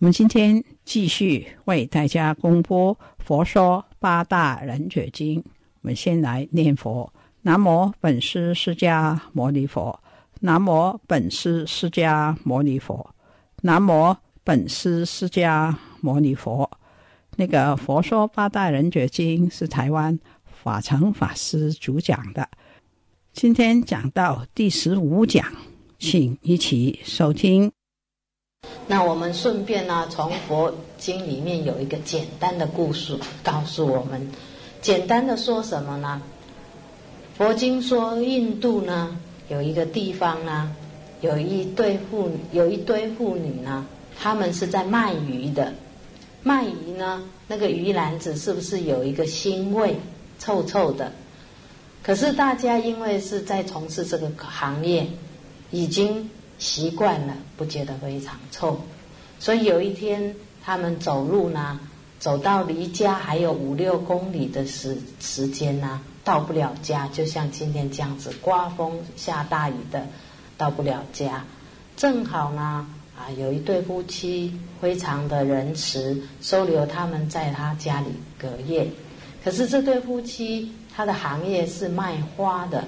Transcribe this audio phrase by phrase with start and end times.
[0.00, 5.40] 我们今天继续为大家公布《佛说八大人覺經》。
[5.82, 7.12] 我们先来念佛：
[7.42, 10.00] 南无本师释迦牟尼佛，
[10.40, 13.14] 南无本师释迦牟尼佛，
[13.62, 16.68] 南无本师释迦牟尼佛。
[17.36, 22.48] 那个《佛说八大人覺經》是台湾法成法师主讲的。
[23.32, 25.46] 今天讲到第十五讲，
[26.00, 27.70] 请一起收听。
[28.86, 34.30] 那我们顺便呢，从佛经里面有一个简单的故事，告诉我们，
[34.82, 36.20] 简单的说什么呢？
[37.38, 40.70] 佛经说印度呢有一个地方呢，
[41.22, 43.86] 有一对妇有一堆妇女呢，
[44.20, 45.72] 他们是在卖鱼的，
[46.42, 49.96] 卖鱼呢，那个鱼篮子是不是有一个腥味，
[50.38, 51.10] 臭臭的？
[52.02, 55.06] 可是大家因为是在从事这个行业，
[55.70, 56.28] 已经。
[56.58, 58.80] 习惯了，不觉得非常臭，
[59.38, 61.78] 所以有一天他们走路呢，
[62.18, 70.06] 走到离家还有五六公里的时时间呢，到不了家，就像今天这样子，刮风下大雨的，
[70.56, 71.44] 到不了家。
[71.96, 72.86] 正好呢，
[73.16, 78.06] 啊，有一对夫妻非常的仁慈，收留他们在他家里
[78.38, 78.88] 隔夜。
[79.44, 82.84] 可是这对夫妻他的行业是卖花的，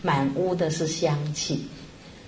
[0.00, 1.66] 满屋的是香气。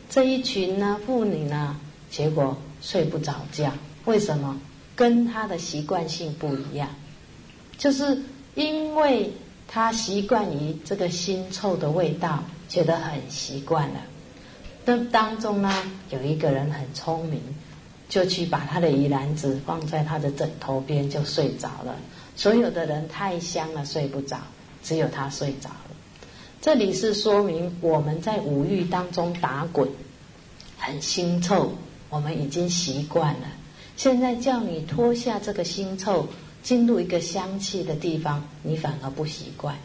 [0.08, 1.76] 这一群呢妇女呢，
[2.10, 3.72] 结果睡不着觉，
[4.04, 4.60] 为什么？
[4.94, 6.88] 跟她的习惯性不一样，
[7.76, 8.22] 就是
[8.54, 9.30] 因为
[9.68, 14.00] 她习惯于这个腥臭的味道，觉得很习惯了。
[14.86, 15.70] 那当中呢，
[16.10, 17.42] 有一个人很聪明，
[18.08, 21.96] 就去把他的鱼篮子放在他的枕头边，就睡着了。
[22.36, 24.38] 所有的人太香了，睡不着，
[24.82, 25.70] 只有他睡着。
[26.60, 29.88] 这里是说明我们在五欲当中打滚，
[30.78, 31.72] 很腥臭，
[32.10, 33.48] 我们已经习惯了。
[33.96, 36.26] 现在叫你脱下这个腥臭，
[36.62, 39.76] 进入一个香气的地方，你反而不习惯，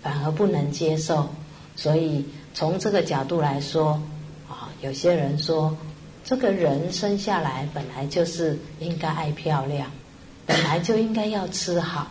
[0.00, 1.28] 反而不能接受。
[1.76, 2.24] 所以
[2.54, 4.02] 从这个角度来说，
[4.48, 5.76] 啊，有些人说，
[6.24, 9.90] 这个人生下来本来就是应该爱漂亮，
[10.46, 12.08] 本来就应该要吃好，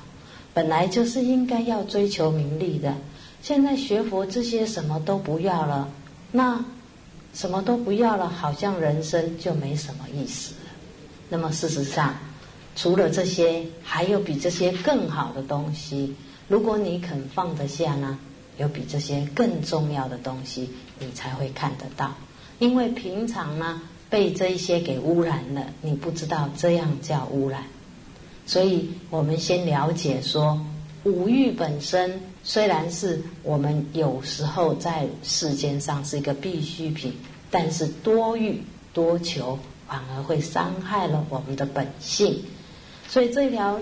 [0.53, 2.95] 本来就是应该要追求名利的。
[3.41, 5.89] 现在学佛这些什么都不要了，
[6.31, 6.63] 那
[7.33, 10.71] 什么都不要了，好像人生就没什么意思了。
[11.29, 12.15] 那么事实上，
[12.75, 16.15] 除了这些，还有比这些更好的东西。
[16.47, 18.19] 如果你肯放得下呢，
[18.57, 20.69] 有比这些更重要的东西，
[20.99, 22.13] 你才会看得到。
[22.59, 27.63] 因为平常呢，被这一些给污染了，你不知道这样叫污染。
[28.45, 30.59] 所以我们先了解说，
[31.03, 32.19] 五欲本身。
[32.43, 37.13] 虽然是我们有时候在世间上是一个必需品，
[37.51, 38.63] 但是多欲
[38.93, 42.43] 多求反而会伤害了我们的本性。
[43.07, 43.79] 所以这条，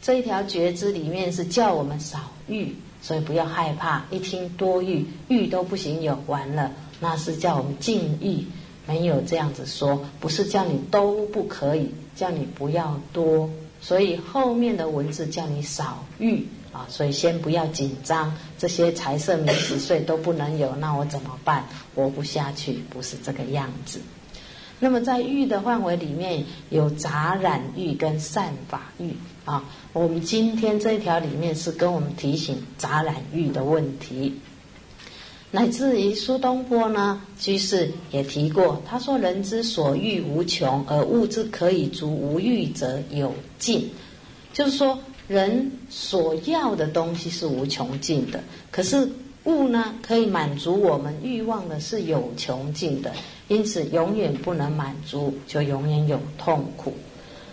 [0.00, 2.18] 这一条觉知里面是叫我们少
[2.48, 4.04] 欲，所以不要害怕。
[4.10, 8.44] 一听多欲，欲都不行有完了，那是叫我们禁欲，
[8.86, 13.48] 没有这样子说，不是叫你都不可以，叫你不要多。
[13.82, 16.46] 所以后面的文字叫你少欲。
[16.72, 21.66] 啊，所以先不要紧张，这些财色名食睡都不能有，那我怎么办？
[21.94, 24.00] 活不下去，不是这个样子。
[24.80, 29.14] 那么在欲的范围里面有杂染欲跟善法欲
[29.44, 29.64] 啊。
[29.92, 34.40] 我们今天这一条里面是跟我们提醒杂染欲的问题，
[35.52, 43.88] 乃至于苏东坡呢居士也提过，他说：“人之所欲无穷，而物之可以足无欲者有尽。”
[44.52, 44.98] 就是说。
[45.28, 49.08] 人所要的东西是无穷尽的，可是
[49.44, 53.12] 物呢，可以满足我们欲望的是有穷尽的，
[53.48, 56.92] 因此永远不能满足，就永远有痛苦。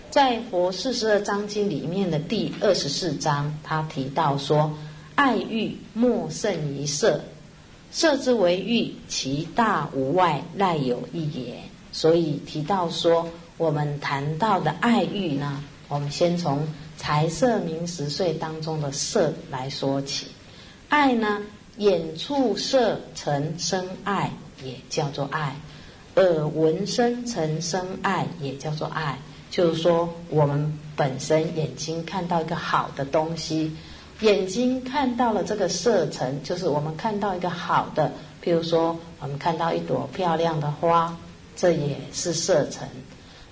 [0.09, 4.73] 在佛四十二章经里面的第二十四章，他提到说
[5.15, 7.21] ：“爱欲莫胜于色，
[7.91, 11.57] 色之为欲，其大无外，赖有一也。”
[11.91, 13.27] 所以提到说，
[13.57, 20.27] 我们谈到的爱欲呢，我们先从财色名食睡当中的色来说起。
[20.87, 21.41] 爱呢，
[21.77, 24.31] 眼触色成生爱，
[24.63, 25.55] 也叫做爱；
[26.15, 29.17] 耳闻声成生爱，也叫做爱。
[29.49, 33.71] 就是说，我们本身眼睛看到一个好的东西，
[34.21, 38.11] 眼睛看到了这个色尘，就是我们看到一个好的，
[38.43, 41.17] 譬如说，我们看到一朵漂亮的花，
[41.55, 42.87] 这也是色尘。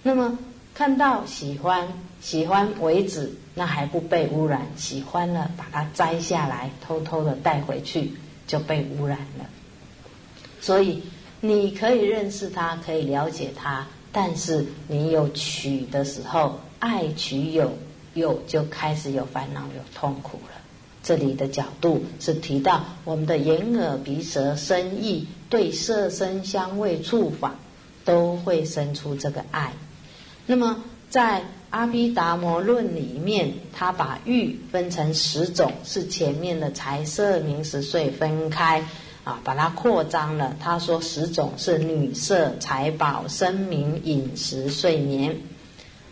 [0.04, 0.38] 那么
[0.74, 1.88] 看到喜欢，
[2.20, 8.12] 喜欢为止，那还不被污染；喜欢了，把它摘下来，偷偷的带回去，
[8.46, 9.46] 就被污染了。
[10.60, 11.02] 所以，
[11.40, 13.88] 你可以认识它，可以了解它。
[14.12, 17.72] 但是你有取的时候，爱取有
[18.14, 20.57] 有就开始有烦恼有痛苦了。
[21.08, 27.56] 这里的角度是提到我们的眼耳鼻舌身意对色声香味触法
[28.04, 29.72] 都会生出这个爱。
[30.46, 38.84] 那么在阿毗达摩论里面，他把欲分成十种，是前面的财色名食睡分开。
[39.24, 40.56] 啊，把它扩张了。
[40.58, 45.38] 他说十种是女色、财宝、声名、饮食、睡眠、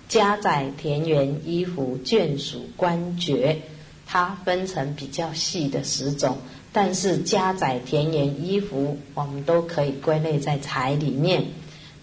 [0.09, 3.61] 家宅、田园、衣服、眷属、官爵。
[4.05, 6.37] 它分成比较细的十种，
[6.71, 11.41] 但是家宅、田园、衣服，我们都可以归类在财里面；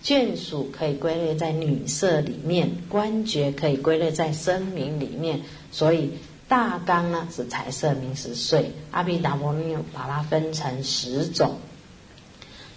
[0.05, 5.41] 眷属可以归类在女色里面；官爵可以归类在声名里面。
[5.71, 6.11] 所以。
[6.49, 11.57] 大纲呢是彩色名食睡，阿毗达摩尼把它分成十种。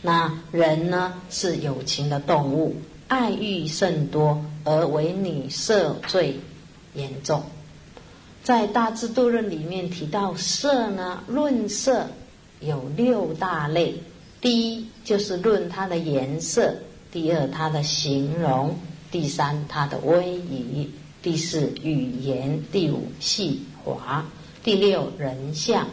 [0.01, 2.77] 那人呢是有情的动物，
[3.09, 6.39] 爱欲甚多，而为女色最
[6.93, 7.43] 严重。
[8.45, 12.05] 在大智度论里面提到色呢，论色
[12.59, 13.95] 有六大类，
[14.39, 16.75] 第一就是论它的颜色，
[17.11, 18.77] 第二它的形容，
[19.09, 20.91] 第三它的威仪。
[21.23, 24.23] 第四语言，第五细滑，
[24.63, 25.87] 第六人相。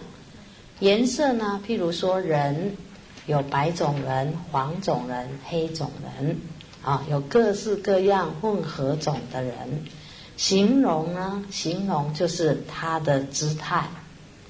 [0.78, 1.58] 颜色呢？
[1.66, 2.76] 譬如说人
[3.24, 6.36] 有白种人、黄种人、黑种人
[6.84, 9.54] 啊，有各式各样混合种的人。
[10.36, 11.44] 形容呢？
[11.50, 13.84] 形容就是他的姿态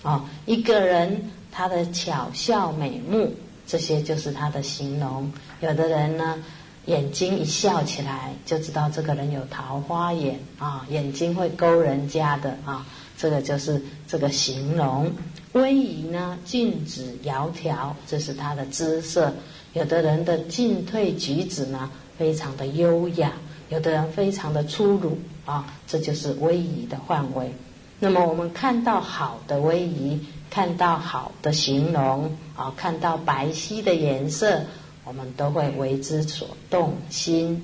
[0.02, 3.34] 啊，一个人他的巧笑美目，
[3.66, 5.32] 这些就是他的形容。
[5.60, 6.42] 有的人呢？
[6.86, 12.84] 眼睛一笑起来，就知道这个人有桃花眼啊，眼睛会勾人家的啊，
[13.16, 15.12] 这个就是这个形容。
[15.52, 19.32] 威仪呢，静止窈窕，这是他的姿色。
[19.74, 21.88] 有的人的进退举止呢，
[22.18, 23.30] 非常的优雅；
[23.72, 27.50] 有的人非常的粗鲁啊，这就是威仪的范围。
[27.98, 30.20] 那么我们看到好的威仪，
[30.50, 34.60] 看到好的形容啊，看到白皙的颜色。
[35.04, 37.60] 我们都会为之所动心。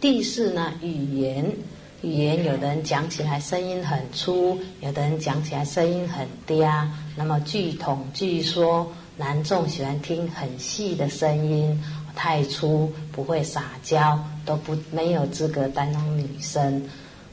[0.00, 1.50] 第四呢，语言，
[2.02, 6.88] 语言有的人讲起来声音很粗，有的人讲起来声音很嗲。
[7.16, 11.82] 那么据统计说，男众喜欢听很细的声音，
[12.18, 16.82] 太粗不会撒娇，都不没有资格担当女生。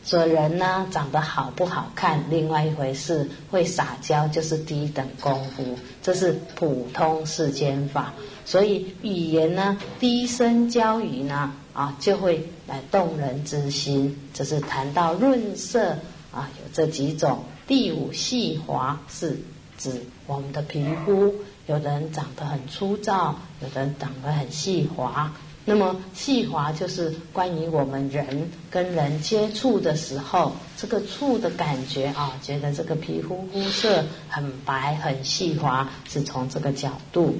[0.03, 8.13] 所以人呢，长得好不好看，另外一回事；会撒娇就是低等功夫，这是普通世间法。
[8.45, 14.15] 所以语言呢，低声娇语呢，啊，就会来动人之心。
[14.31, 15.93] 这是谈到润色
[16.31, 17.43] 啊，有这几种。
[17.65, 19.39] 第五细滑是
[19.79, 21.33] 指我们的皮肤，
[21.67, 25.31] 有的人长得很粗糙，有的人长得很细滑。
[25.67, 37.35] 那么细滑就是关于我们人跟人接触的时候，这个触的感觉啊，觉得这个皮肤肤色很白很细滑，是从这个角度。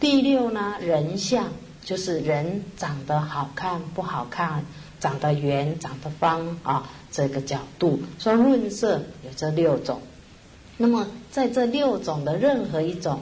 [0.00, 1.48] 第六呢，人相
[1.84, 4.64] 就是人长得好看不好看，
[4.98, 10.00] 长得圆长得方啊，这个角度说润色有这六种。
[10.78, 13.20] 那么在这六种的任何一种，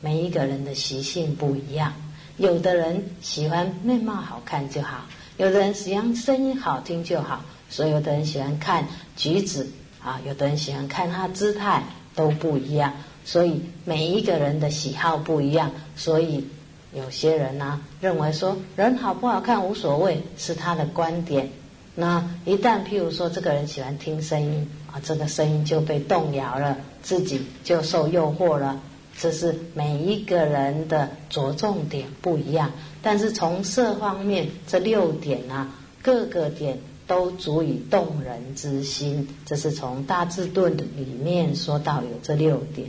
[0.00, 1.92] 每一个人的习性不一样。
[2.36, 5.04] 有的人喜欢面貌好看就好，
[5.36, 9.68] 有的人喜欢声音好听就好，所有的人喜欢看举止
[10.02, 11.82] 啊，有的人喜欢看他姿态
[12.14, 12.94] 都不一样。
[13.26, 16.46] 所以每一个人的喜好不一样，所以
[16.94, 21.50] 有些人呢认为说人好不好看无所谓，是他的观点。
[21.94, 28.80] 那一旦譬如说这个人喜欢听声音啊，这个声音就被动摇了，自己就受诱惑了。
[29.18, 32.70] 这是每一个人的着重点不一样，
[33.02, 35.68] 但是从色方面这六点呢，
[36.02, 39.28] 各个点都足以动人之心。
[39.44, 42.88] 这是从《大智顿》里面说到有这六点。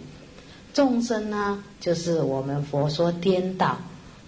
[0.73, 3.77] 众生呢，就是我们佛说颠倒，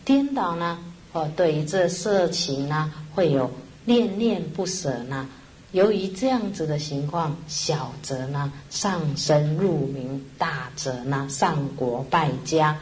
[0.03, 0.77] 颠倒呢，
[1.13, 3.49] 哦，对于这色情呢，会有
[3.85, 5.29] 恋恋不舍呢。
[5.73, 12.77] 由于这样子的情况，小则呢上升入名，大则呢上国败家。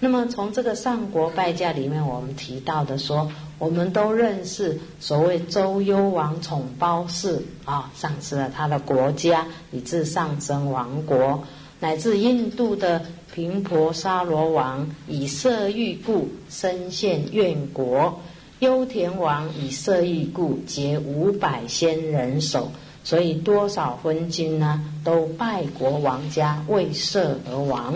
[0.00, 11.44] 那么从这个上国败家里面，我们提到的说，我们都认识所谓周幽王宠褒姒啊，丧失了他的国家，以致上升亡国。
[11.78, 18.20] 乃至印度的频婆沙罗王以色欲故身陷怨国，
[18.64, 22.72] 幽田王以色欲故结五百仙人手，
[23.04, 27.94] 所以多少昏君呢都败国亡家为色而亡。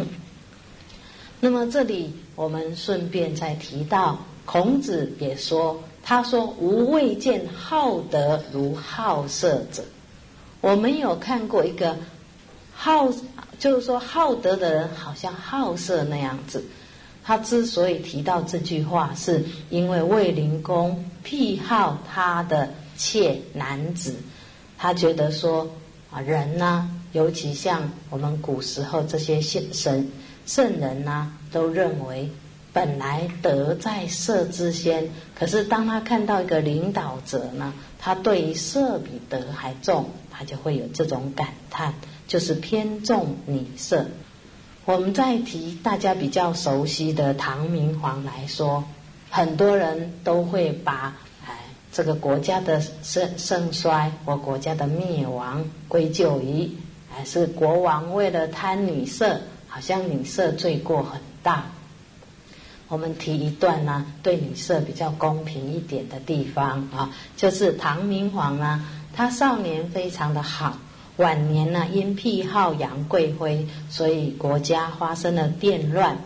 [1.41, 9.83] 那么这里我们顺便再提到，孔子也说，他说吾未见好德如好色者。
[10.61, 11.97] 我们有看过一个
[12.75, 13.11] 好。
[13.59, 16.63] 就是说，好德的人好像好色那样子。
[17.29, 24.15] 他之所以提到这句话，是因为卫灵公癖好他的妾男子，
[24.79, 25.71] 他觉得说
[26.11, 30.11] 啊，人呢，尤其像我们古时候这些圣神
[30.47, 32.31] 圣人呢，都认为
[32.73, 41.93] 本来德在色之先，可是当他看到一个领导者呢，他对于色比德还重，他就会有这种感叹。
[42.27, 44.07] 就是偏重女色。
[44.89, 48.83] 我们再提大家比较熟悉的唐明皇来说，
[49.29, 51.15] 很多人都会把
[51.47, 51.59] 哎
[51.93, 56.71] 这个国家的盛盛衰或国家的灭亡归咎于
[57.11, 61.67] 还是国王为了贪女色，好像女色罪过很大。
[62.89, 68.83] 我们提一段呢，对女色比较公平一点的地方啊，就是唐明皇呢，
[69.15, 70.79] 他少年非常的好。
[71.19, 76.17] 晚年呢，因癖好杨贵妃，所以国家发生了变乱。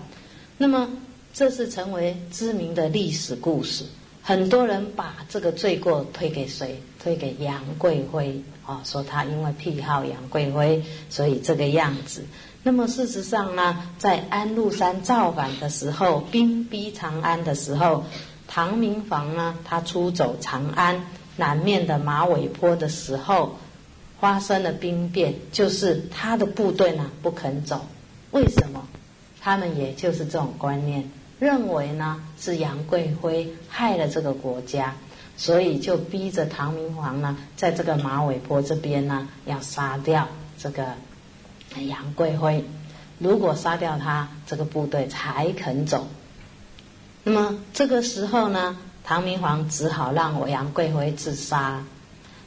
[0.58, 0.88] 那么，
[1.32, 3.84] 这是成为知名的历史故事。
[4.22, 6.80] 很多人把这个罪过推给谁？
[7.02, 12.22] 推给杨贵妃啊，说他因为癖好杨贵妃，所以这个样子。
[12.62, 18.04] 那么事实上呢，在安禄山造反的时候，兵逼长安的时候，
[18.46, 21.06] 唐明皇呢，他出走长安
[21.36, 23.56] 南面的马尾坡的时候。
[24.22, 27.84] 发生了兵变，就是他的部队呢不肯走，
[28.30, 28.86] 为什么？
[29.40, 31.10] 他们也就是这种观念，
[31.40, 34.94] 认为呢是杨贵妃害了这个国家，
[35.36, 40.94] 所以就逼着唐明皇呢，在这个马尾坡这边呢要杀掉这个
[41.88, 42.64] 杨贵妃。
[43.18, 46.06] 如果杀掉他，这个部队才肯走。
[47.24, 51.82] 那么这个时候呢，唐明皇只好让我杨贵妃自杀，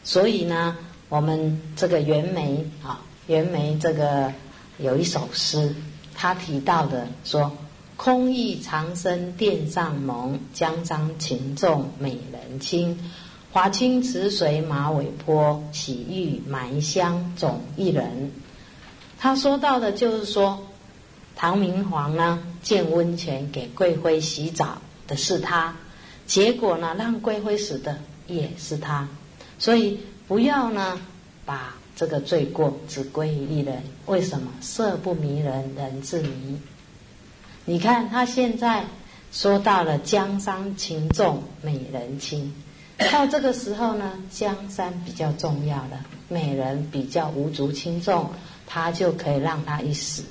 [0.06, 0.78] 所以呢。
[1.08, 4.34] 我们这个袁枚啊，袁枚这个
[4.80, 5.76] 有一首诗，
[6.16, 7.52] 他提到的说
[7.96, 13.00] ：“空忆长生殿上盟，江山情重美人轻。
[13.52, 18.32] 华清池水马尾坡，洗浴埋香总一人。”
[19.20, 20.66] 他说到的就是说，
[21.36, 25.76] 唐明皇呢建温泉给贵妃洗澡的是他，
[26.26, 29.08] 结果呢让贵妃死的也是他，
[29.60, 30.00] 所以。
[30.28, 31.00] 不要呢，
[31.46, 33.84] 把这个罪过只归于一人。
[34.08, 34.52] 为什么？
[34.62, 36.60] 色不迷人，人自迷。
[37.66, 38.86] 你看他现在
[39.32, 42.54] 说到了江山轻重，美人轻。
[43.12, 48.32] 到这个时候呢，江山比较重要了，美人比较无足轻重，
[48.66, 50.24] 他就可以让他一死。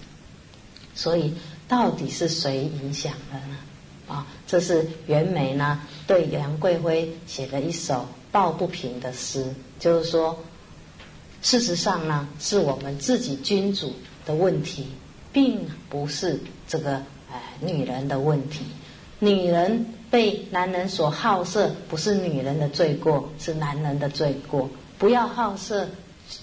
[0.95, 1.35] 所以
[1.69, 3.57] 到底是谁影响了呢？
[4.09, 9.55] 啊，这是袁枚呢对杨贵妃写的一首抱不平的诗。
[9.79, 10.37] 就是说，
[11.41, 13.93] 事实上呢，是我们自己君主
[14.27, 14.89] 的问题，
[15.33, 16.97] 并不是这个
[17.31, 18.65] 呃女人的问题。
[19.21, 24.69] 女人被男人所好色，不是女人的罪过，是男人的罪过。
[24.99, 25.89] 不要好色，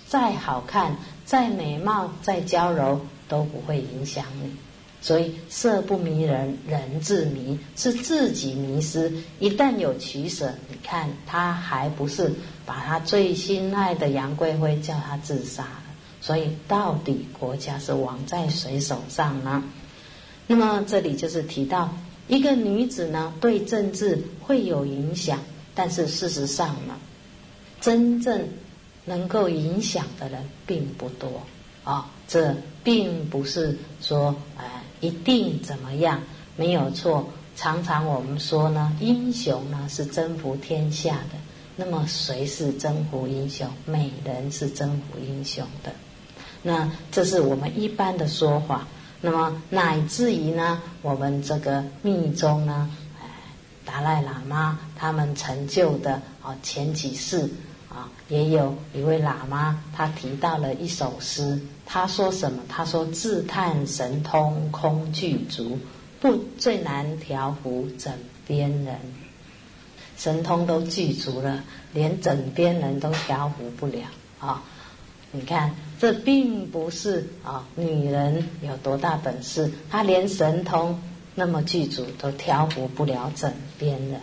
[0.07, 0.95] 再好看、
[1.25, 4.55] 再美貌、再娇柔，都不会影响你。
[5.03, 9.11] 所以色不迷人，人自迷，是自己迷失。
[9.39, 12.31] 一旦有取舍，你看他还不是
[12.67, 15.83] 把他最心爱的杨贵妃叫他自杀了？
[16.21, 19.63] 所以到底国家是亡在谁手上呢？
[20.45, 21.91] 那么这里就是提到
[22.27, 25.39] 一个女子呢，对政治会有影响，
[25.73, 26.95] 但是事实上呢，
[27.79, 28.47] 真正
[29.05, 31.41] 能够影响的人并不多
[31.83, 32.11] 啊。
[32.27, 34.65] 这并不是说哎。
[35.01, 36.21] 一定怎么样？
[36.55, 37.27] 没有错。
[37.57, 41.37] 常常我们说呢，英雄呢是征服天下的，
[41.75, 43.67] 那么谁是征服英雄？
[43.85, 45.91] 美人是征服英雄的。
[46.63, 48.87] 那这是我们一般的说法。
[49.19, 52.89] 那么乃至于呢，我们这个密宗呢，
[53.85, 57.49] 达赖喇嘛他们成就的啊，前几世
[57.93, 62.63] 啊，也有一位喇嘛，他提到了一首诗，他说什么？
[62.69, 65.77] 他说：“自叹神通空具足，
[66.19, 68.13] 不最难调伏枕
[68.47, 68.95] 边人。
[70.17, 74.07] 神通都具足了，连枕边人都调伏不了
[74.39, 74.63] 啊！
[75.31, 80.99] 你看。”这并不是啊，女人有多大本事，她连神通
[81.35, 84.19] 那么具足都调服不了枕边人。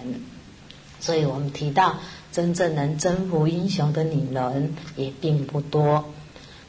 [0.98, 1.94] 所以我们提到，
[2.32, 6.04] 真正能征服英雄的女人也并不多。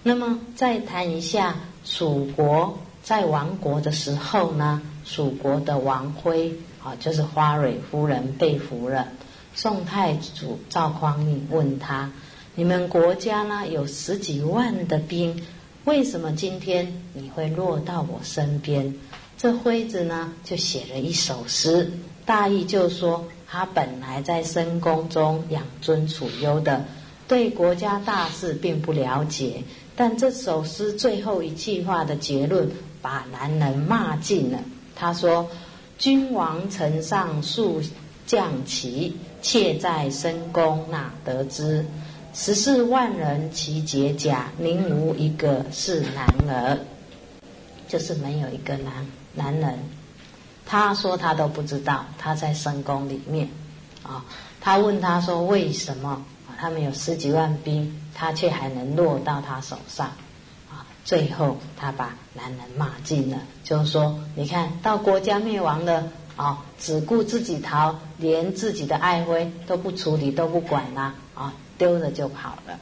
[0.04, 9.08] 那么再谈一下蜀国在亡国的时候呢，蜀国的王妃啊，就是花蕊夫人被俘了。
[9.56, 12.12] 宋太祖赵匡胤问他。
[12.56, 15.42] 你们国家呢有十几万的兵，
[15.86, 18.94] 为什么今天你会落到我身边？
[19.38, 21.92] 这辉子呢就写了一首诗，
[22.26, 26.86] 大意就说他本来在深宫中养尊处优的，
[27.28, 29.64] 对国家大事并不了解。
[29.96, 32.70] 但这首诗最后一句话的结论，
[33.02, 34.60] 把男人骂尽了。
[34.96, 35.50] 他说
[35.98, 37.82] ：“君王城上数
[38.28, 41.86] 将旗，妾在深宫哪得知？”
[42.32, 46.78] 十四万人齐解甲，宁无一个是男儿？
[47.88, 49.80] 就是没有一个男男人。
[50.70, 53.50] 他说他都不知道，他在深宫里面
[54.04, 54.24] 啊。
[54.62, 56.24] 他问他说为什么
[56.60, 60.06] 他们有十几万兵，他却还能落到他手上
[60.70, 60.86] 啊？
[61.04, 66.04] 最后他把男人骂尽了，就是说你看到国家灭亡了
[66.36, 71.52] 啊，只顾自己逃，连自己的爱妃都不处理，都不管啦啊。
[71.80, 72.78] 丢了就跑了，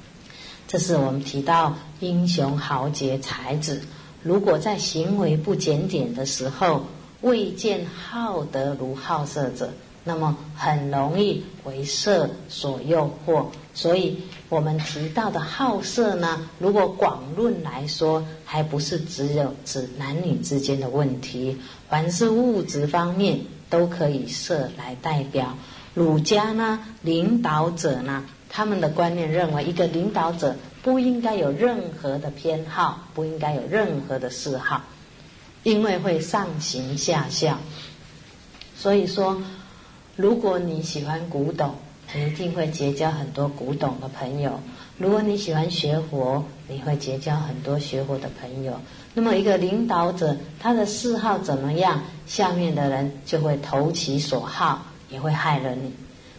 [0.67, 3.83] 这是我们提到英雄豪杰才子，
[4.23, 6.87] 如果在行为不检点的时候，
[7.21, 9.71] 未见好德如好色者，
[10.03, 13.45] 那么很容易为色所诱惑。
[13.73, 21.57] 所以我们提到的好色呢，如果广论来说，还不是只有指男女之间的问题，
[21.89, 23.39] 凡是物质方面
[23.69, 25.57] 都可以色来代表。
[25.93, 28.23] 儒家呢，领导者呢。
[28.49, 34.83] 他们的观念认为，一个领导者不应该有任何的偏好，不应该有任何的嗜好，
[35.67, 37.59] 因为会上行下效。
[38.73, 39.41] 所以说，
[40.15, 41.75] 如果你喜欢古董，
[42.15, 44.51] 你一定会结交很多古董的朋友；
[44.97, 48.79] 如果你喜欢学佛，你会结交很多学佛的朋友。
[49.13, 55.91] 那么，一个领导者他的嗜好怎么样，下面的人就会投其所好，也会害了你。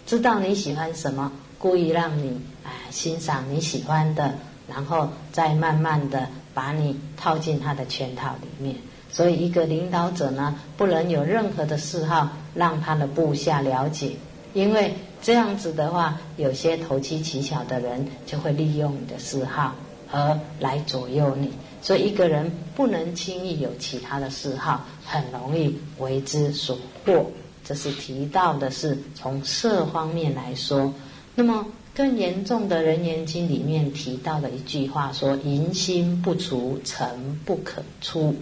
[0.07, 1.31] 知道你喜欢什么。
[1.59, 4.37] 故意让你哎欣赏你喜欢的，
[4.69, 8.77] 然后再慢慢的把你套进他的圈套里面。
[9.11, 14.13] 所以一个领导者呢，不能有任何的嗜好让他的部下了解，
[14.55, 19.75] 因为这样子的话，有些投机取巧的人就会利用你的嗜好
[20.13, 21.51] 而来左右你。
[21.81, 27.25] 所以一个人不能轻易有其他的嗜好，很容易为之所惑。
[27.65, 30.93] 这是提到的是从色方面来说。
[31.35, 38.35] 那么更严重的《人言经》里面提到的一句话说：“淫心不除，尘不可出。”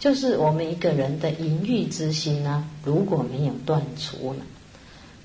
[0.00, 4.42] 就是我们一个人的淫欲之心呢，如果没有断除呢，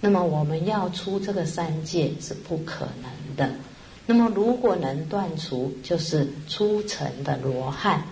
[0.02, 3.56] 那么我们要出这个三界是不可能的。
[4.06, 8.04] 那么如果能断除，就是出尘的罗汉。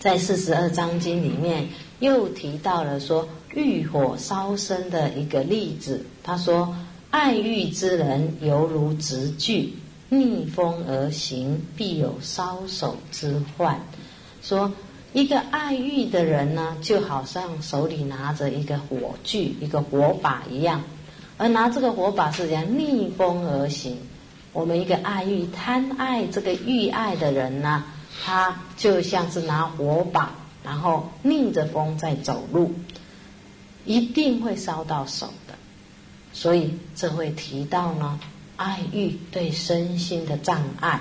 [0.00, 1.68] 在四十二章经里面
[2.00, 6.74] 又提到了说欲火烧身的一个例子，他说。
[7.12, 9.74] 爱欲之人犹如直炬，
[10.08, 13.78] 逆风而行，必有烧手之患。
[14.40, 14.72] 说
[15.12, 20.82] 一个爱欲的人呢，就好像手里拿着一个火炬、一个火把一样，
[21.36, 23.98] 而拿这个火把是这样逆风而行。
[24.54, 27.84] 我们一个爱欲、贪爱这个欲爱的人呢，
[28.24, 30.32] 他就像是拿火把，
[30.64, 32.72] 然后逆着风在走路，
[33.84, 35.54] 一定会烧到手的。
[36.32, 38.18] 所以这会提到呢，
[38.56, 41.00] 爱欲对身心的障碍，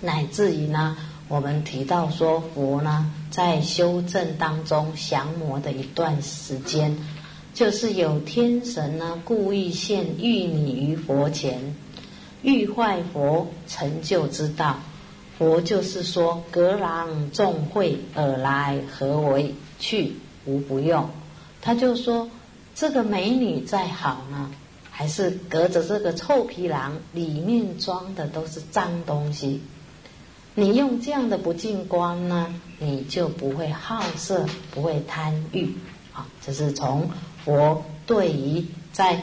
[0.00, 0.96] 乃至于呢，
[1.28, 6.96] 我们提到说佛呢在修正当中降魔的一段时间，
[7.52, 11.74] 就是有天神呢故意现玉女于佛前，
[12.42, 14.78] 欲坏佛成就之道。
[15.38, 21.10] 佛就是说，隔廊众会尔来何为去无不用，
[21.60, 22.28] 他就说。
[22.76, 24.50] 这个美女再好呢，
[24.90, 29.60] 还是隔着这个臭皮囊，里面装的都是脏东西。
[30.54, 35.74] 你用这样的不净观呢，你就不会好色，不会贪欲。
[36.12, 37.10] 啊，这是从
[37.44, 39.20] 佛对于在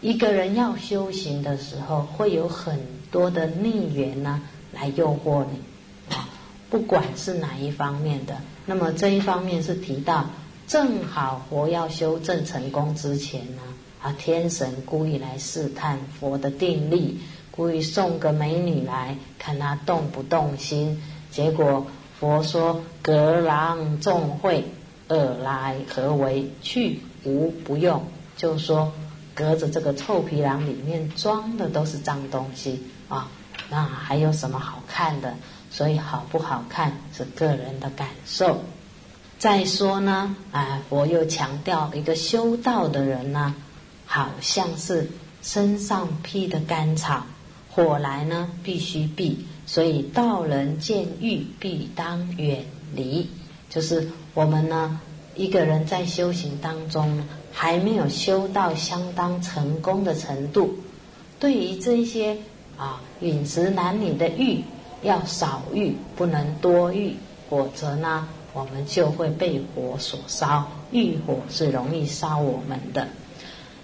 [0.00, 4.40] 一个人要修行的时候，会有很多的逆缘呢，
[4.72, 6.14] 来诱惑你。
[6.14, 6.28] 啊，
[6.70, 10.30] 不管是哪一方面的，那么这一方面是提到，
[10.66, 13.62] 正好佛要修正成功之前呢。
[14.02, 14.16] 啊！
[14.18, 21.02] 天神故意来试探佛的定力，故意送个美女来看他动不动心。
[21.30, 21.86] 结果
[22.18, 24.64] 佛说：“隔郎众会，
[25.08, 26.50] 尔来何为？
[26.62, 28.04] 去无不用。”
[28.36, 28.92] 就说
[29.34, 33.28] 隔着这个臭皮囊里面装的都是脏东西啊！
[33.68, 35.34] 那还有什么好看的？
[35.70, 38.62] 所以好不好看是个人的感受。
[39.38, 43.54] 再说呢，啊，佛又强调一个修道的人呢。
[44.12, 45.08] 好像是
[45.40, 47.26] 身上披的干草，
[47.84, 52.64] 火来呢必须避，所以道人见欲必当远
[52.94, 53.26] 离。
[53.70, 55.00] 就是我们呢，
[55.34, 60.74] 一个人在修行当中还没有修到相当成功的程度，
[61.38, 62.36] 对于这些
[62.76, 64.62] 啊饮食男女的欲
[65.02, 67.16] 要少欲，不能多欲，
[67.48, 70.68] 否则呢我们就会被火所烧。
[70.92, 73.08] 欲火是容易烧我们的。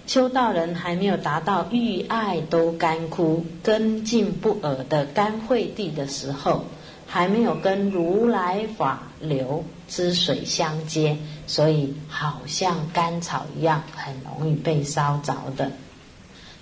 [0.07, 6.63] 修道人还没有达到欲爱都干枯、根茎不耳的干慧地的时候，
[7.05, 15.73] 还没有跟如来法流之水相接，所以好像干草一样，很容易被烧着的。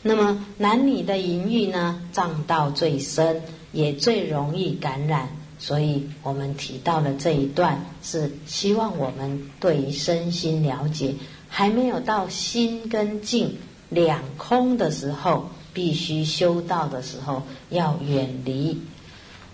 [0.01, 5.29] 那么男女的淫欲呢，障道最深，也最容易感染。
[5.57, 11.13] 所以我们提到了这一段，是希望我们对于身心了解。
[11.57, 18.81] 还没有到心跟境两空的时候，必须修道的时候要远离。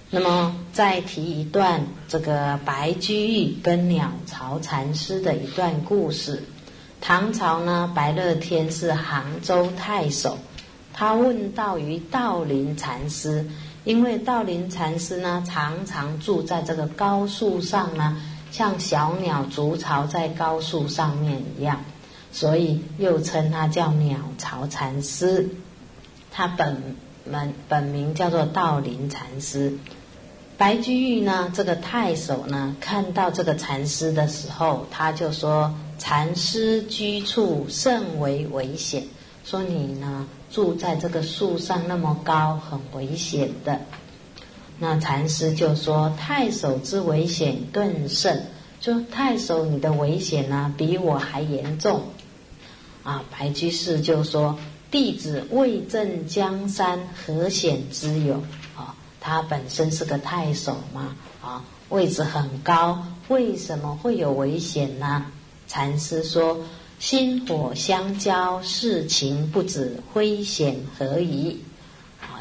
[0.09, 6.41] 那么再提一段这个白居易跟鸟巢禅师的一段故事。
[6.99, 10.39] 唐朝呢，白乐天是杭州太守，
[10.95, 13.45] 他问道于道林禅师，
[13.83, 18.19] 因为道林禅师呢常常住在这个高树上呢。
[18.51, 21.79] 像小鸟筑巢在高树上面一样，
[22.31, 25.49] 所以又称他叫鸟巢禅师。
[26.31, 29.73] 他本门本名叫做道林禅师。
[30.57, 39.05] 白居易呢，这个太守呢，看到这个禅师的时候，他就说：“禅师居处甚为危险，
[39.43, 43.81] 说你呢住在这个树上那么高，很危险的。”
[44.77, 48.45] 那禅师就说：“太守之危险更甚，
[48.79, 52.03] 说太守你的危险呢，比我还严重。”
[53.03, 54.57] 啊，白居士就说
[54.91, 58.35] ：“弟子为镇江山，何险之有？
[58.75, 65.25] 啊，他本身是个太守嘛，啊，位置很高，为什么会有危险呢？”
[65.67, 66.59] 禅师说
[66.99, 71.59] ：“心火相交，事情不止，危险何疑？”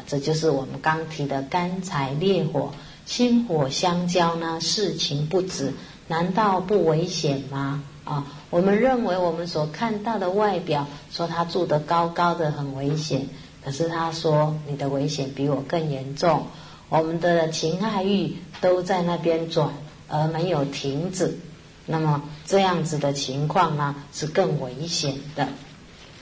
[0.07, 2.73] 这就是我们刚提的干柴烈火，
[3.05, 5.71] 心火相交呢，事情不止，
[6.11, 7.81] 难道不危险吗？
[8.03, 13.29] 啊，我们认为我们所看到的外表，说他住得高高的很危险，
[13.63, 16.47] 可是他说你的危险比我更严重，
[16.89, 19.69] 我们的情爱欲都在那边转，
[20.09, 21.39] 而没有停止，
[21.85, 25.47] 那么这样子的情况呢，是更危险的。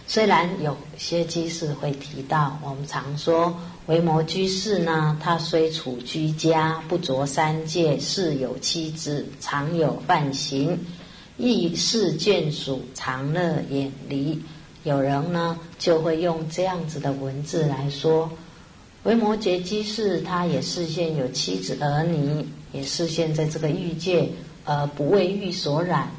[0.06, 3.58] 虽然有些居士会提到，我们常说
[3.90, 10.78] 维摩居士呢，他虽处居家，不着三界，事有妻子，常有犯行，
[11.38, 14.44] 亦是眷属，常乐远离。
[14.84, 18.30] 有人呢就会用这样子的文字来说，
[19.02, 24.30] 维摩诘居士他也视现有妻子儿女，也视现在这个欲界，
[24.66, 26.12] 而不为欲所染。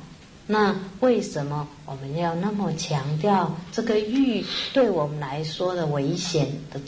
[0.48, 6.80] 那为什么我们要那么强调这个欲对我们来说的危险的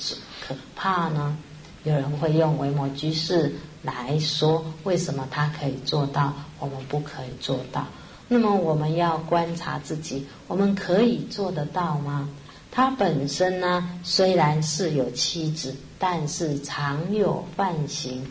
[0.47, 1.37] 可怕呢？
[1.85, 3.53] 有人会用维摩居士
[3.83, 7.87] 来说，为什么他可以做到，我们不可以做到？
[8.29, 12.29] 那么我们要观察自己，我们可以做得到吗？
[12.71, 18.27] 他本身呢，虽然是有妻子，但是常有犯行，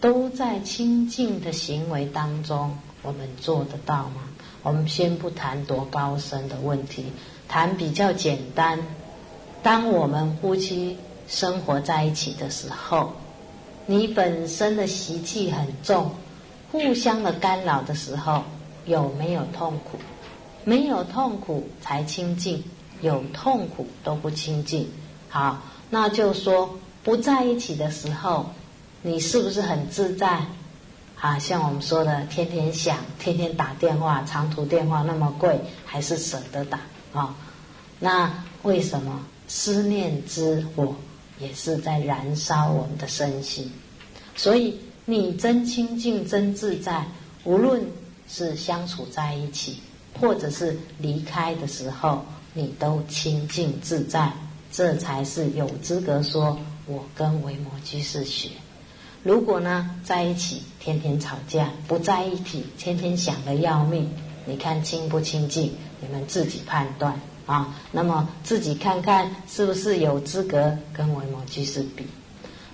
[0.00, 4.22] 都在清净的行为当中，我们做得到吗？
[4.62, 7.04] 我们先不谈多高深的问题，
[7.48, 8.78] 谈比较简单。
[9.62, 10.96] 当我们夫妻
[11.28, 13.12] 生活在一起的时候，
[13.86, 16.12] 你本身的习气很重，
[16.70, 18.44] 互相的干扰的时候，
[18.84, 19.98] 有没有痛苦？
[20.64, 22.64] 没有痛苦才清净，
[23.00, 24.88] 有痛苦都不清净。
[25.28, 28.46] 好，那就说不在一起的时候，
[29.02, 30.46] 你是不是很自在？
[31.20, 36.80] 啊，像我们说的，天天想，天天打电话，长途电话那么贵，还是舍得打
[37.12, 37.34] 啊？
[37.98, 40.94] 那为什么思念之火
[41.38, 43.70] 也是在燃烧我们的身心？
[44.34, 47.06] 所以你真清净、真自在，
[47.44, 47.82] 无论
[48.28, 49.78] 是相处在一起，
[50.20, 54.32] 或者是离开的时候，你都清净自在，
[54.72, 58.50] 这才是有资格说我跟维摩居士学。
[59.22, 64.10] 如果呢在一起天天吵架，不在一起天天想的要命，
[64.44, 65.72] 你看清不清净？
[66.00, 67.74] 你们自己判断啊。
[67.92, 72.06] 那么自己看看是不是有资格跟维摩居士比？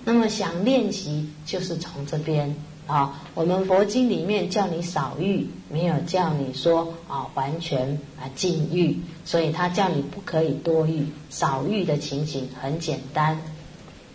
[0.03, 2.55] 那么想练习就是从这边
[2.85, 3.21] 啊。
[3.33, 13.41] 我们佛经里面叫你少欲，没有叫你说啊完全啊禁欲，所以他叫你不可以多欲，少欲的情形很简单，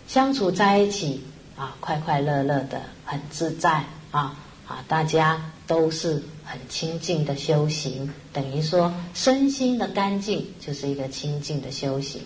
[0.07, 1.21] 相处在一起。
[1.59, 4.81] 啊，快快乐乐的，很自在啊啊！
[4.87, 12.21] 大家都是很清净的修行，等于说身心的干净就是一个清净的修行。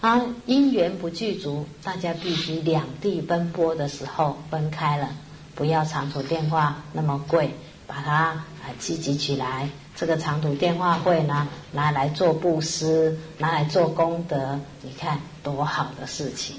[0.00, 5.08] 啊，因缘不具足，大家必须两地奔波的时候分开了，
[5.54, 7.54] 不要长途电话那么贵，
[7.86, 8.44] 把它啊
[8.78, 9.70] 积集起来。
[9.96, 16.56] 这个长途电话会呢，拿来做布施，拿来做功德，你看多好的事情。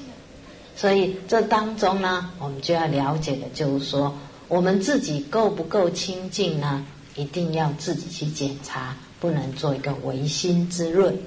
[0.75, 4.15] 所以这当中呢，我们就要了解的就是说，
[4.47, 6.83] 我们自己够不够清净呢？
[7.17, 11.17] 一定要自己去检查，不能做一个唯心之论。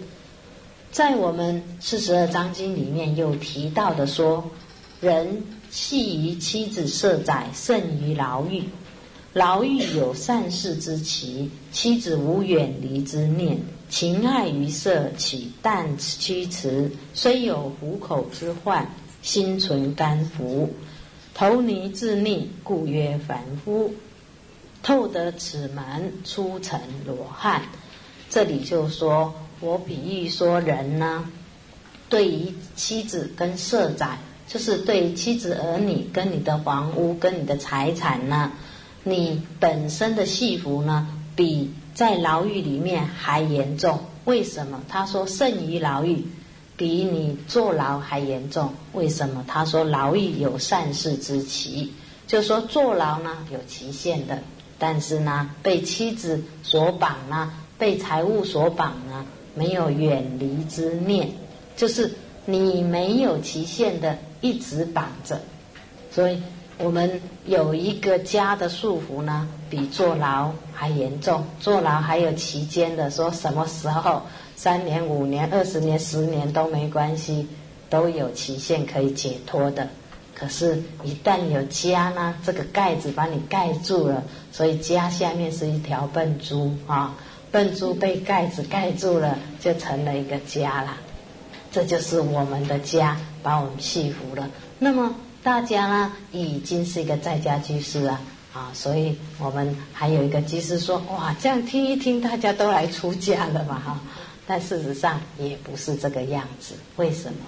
[0.90, 4.50] 在我们四十二章经里面又提到的说，
[5.02, 8.64] 人系于妻子色宰，胜于牢狱。
[9.34, 18.90] 牢狱有善事之期，妻子无远离之念，情爱于色起淡屈迟，虽有虎口之患。
[19.22, 20.70] 心存甘福，
[21.34, 23.92] 投泥自溺，故曰凡夫。
[24.82, 27.62] 透得此门，出尘罗汉。
[28.28, 31.24] 这里就说，我比喻说人呢，
[32.08, 38.52] 对于妻子跟社长，就是对妻子儿女跟你的房屋跟你的财产呢，
[39.04, 43.98] 你本身的戏服呢，比在牢狱里面还严重。
[44.24, 44.82] 为什么？
[44.88, 46.24] 他说胜于牢狱。
[46.76, 49.44] 比你坐牢还严重，为什么？
[49.46, 51.92] 他说牢狱有善事之期，
[52.26, 54.42] 就说坐牢呢有期限的，
[54.80, 61.28] 但是呢被妻子所绑呢，被财物所绑呢，没有远离之念，
[61.76, 62.12] 就是
[62.46, 65.40] 你没有期限的一直绑着，
[66.10, 66.42] 所以
[66.78, 74.22] 我们有一个家的束缚呢，比坐牢还严重，坐牢还有期间的，说什么时候？
[74.56, 77.48] 三年、五年、二十年、十年都没关系，
[77.88, 79.88] 都有期限可以解脱的。
[80.40, 87.14] 可是，一旦有家呢，这个盖子把你盖住了，所以家下面是一条笨猪啊，
[87.50, 90.96] 笨猪被盖子盖住了，就成了一个家了。
[91.70, 94.48] 这就是我们的家，把我们束缚了。
[94.78, 98.18] 那么大家呢，已经是一个在家居士了
[98.54, 104.00] 啊，所以我们还有一个居士说：哇，这样听一听，大家都来出家了嘛，哈。
[104.46, 106.74] 但事实上也不是这个样子。
[106.96, 107.40] 为什么？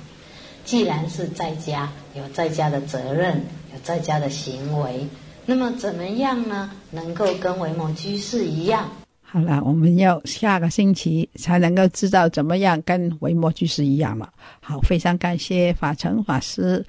[0.65, 3.37] 既然是在家，有在家的责任，
[3.73, 5.07] 有在家的行为，
[5.45, 6.71] 那么怎么样呢？
[6.91, 8.91] 能够跟维摩居士一样？
[9.21, 14.33] 好了，我们要下个星期才能够知道怎么样跟维摩居士一样了。
[14.61, 16.85] 好，非常感谢法成法师，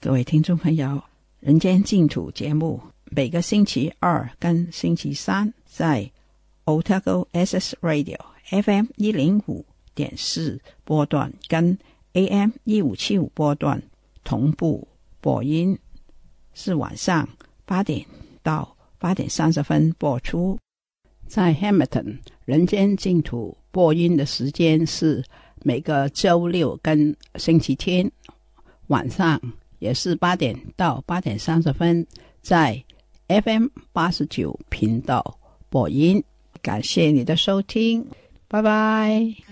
[0.00, 0.86] 各位听众朋友，
[1.40, 6.10] 《人间净土》节目每个星期二跟星期三在
[6.66, 8.18] Otago SS Radio。
[8.50, 11.78] FM 一零五点四波段跟
[12.14, 13.82] AM 一五七五波段
[14.24, 14.86] 同步
[15.20, 15.78] 播音，
[16.54, 17.28] 是晚上
[17.64, 18.04] 八点
[18.42, 20.58] 到八点三十分播出。
[21.26, 25.24] 在 Hamilton 人间净土播音的时间是
[25.62, 28.10] 每个周六跟星期天
[28.88, 29.40] 晚上，
[29.78, 32.06] 也是八点到八点三十分，
[32.42, 32.84] 在
[33.28, 35.38] FM 八十九频道
[35.70, 36.22] 播音。
[36.60, 38.06] 感谢你的收听。
[38.48, 39.51] 拜拜。